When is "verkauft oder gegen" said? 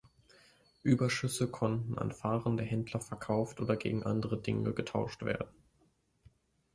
3.01-4.01